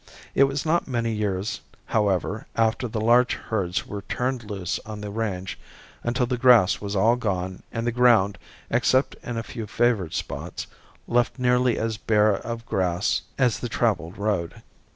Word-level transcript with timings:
It 0.33 0.45
was 0.45 0.65
not 0.65 0.87
many 0.87 1.11
years, 1.13 1.61
however, 1.85 2.47
after 2.55 2.87
the 2.87 2.99
large 2.99 3.35
herds 3.35 3.85
were 3.85 4.01
turned 4.01 4.49
loose 4.49 4.79
on 4.83 5.01
the 5.01 5.11
range 5.11 5.59
until 6.03 6.25
the 6.25 6.39
grass 6.39 6.81
was 6.81 6.95
all 6.95 7.15
gone 7.15 7.61
and 7.71 7.85
the 7.85 7.91
ground, 7.91 8.39
except 8.71 9.15
in 9.21 9.37
a 9.37 9.43
few 9.43 9.67
favored 9.67 10.15
spots, 10.15 10.65
left 11.07 11.37
nearly 11.37 11.77
as 11.77 11.97
bare 11.97 12.37
of 12.39 12.65
grass 12.65 13.21
as 13.37 13.59
the 13.59 13.69
traveled 13.69 14.17
road. 14.17 14.63